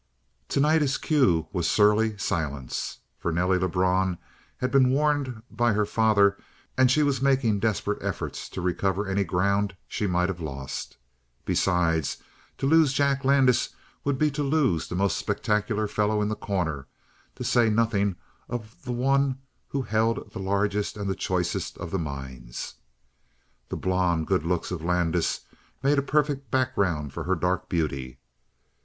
Tonight 0.49 0.81
his 0.81 0.97
cue 0.97 1.47
was 1.53 1.69
surly 1.69 2.17
silence. 2.17 3.01
For 3.19 3.31
Nelly 3.31 3.59
Lebrun 3.59 4.17
had 4.57 4.71
been 4.71 4.89
warned 4.89 5.43
by 5.51 5.73
her 5.73 5.85
father, 5.85 6.39
and 6.75 6.89
she 6.89 7.03
was 7.03 7.21
making 7.21 7.59
desperate 7.59 8.01
efforts 8.01 8.49
to 8.49 8.61
recover 8.61 9.05
any 9.05 9.23
ground 9.23 9.75
she 9.87 10.07
might 10.07 10.27
have 10.27 10.39
lost. 10.41 10.97
Besides, 11.45 12.17
to 12.57 12.65
lose 12.65 12.93
Jack 12.93 13.23
Landis 13.23 13.75
would 14.03 14.17
be 14.17 14.31
to 14.31 14.41
lose 14.41 14.87
the 14.87 14.95
most 14.95 15.17
spectacular 15.17 15.87
fellow 15.87 16.19
in 16.19 16.29
The 16.29 16.35
Corner, 16.35 16.87
to 17.35 17.43
say 17.43 17.69
nothing 17.69 18.15
of 18.49 18.81
the 18.83 18.91
one 18.93 19.37
who 19.67 19.83
held 19.83 20.31
the 20.31 20.39
largest 20.39 20.97
and 20.97 21.07
the 21.07 21.15
choicest 21.15 21.77
of 21.77 21.91
the 21.91 21.99
mines. 21.99 22.73
The 23.69 23.77
blond, 23.77 24.25
good 24.25 24.47
looks 24.47 24.71
of 24.71 24.81
Landis 24.83 25.41
made 25.83 25.99
a 25.99 26.01
perfect 26.01 26.49
background 26.49 27.13
for 27.13 27.25
her 27.25 27.35
dark 27.35 27.69
beauty. 27.69 28.17